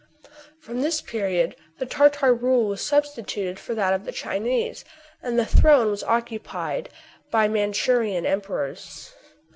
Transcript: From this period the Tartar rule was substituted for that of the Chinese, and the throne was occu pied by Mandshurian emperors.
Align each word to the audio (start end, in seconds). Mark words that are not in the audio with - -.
From 0.59 0.81
this 0.81 0.99
period 0.99 1.55
the 1.77 1.85
Tartar 1.85 2.33
rule 2.33 2.67
was 2.69 2.81
substituted 2.81 3.59
for 3.59 3.75
that 3.75 3.93
of 3.93 4.03
the 4.03 4.11
Chinese, 4.11 4.83
and 5.21 5.37
the 5.37 5.45
throne 5.45 5.91
was 5.91 6.01
occu 6.01 6.41
pied 6.41 6.89
by 7.29 7.47
Mandshurian 7.47 8.25
emperors. 8.25 9.13